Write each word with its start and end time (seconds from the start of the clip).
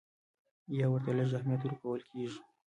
یا 0.79 0.85
ورته 0.89 1.11
لږ 1.17 1.31
اهمیت 1.37 1.61
ورکول 1.65 2.01
کېږي. 2.11 2.39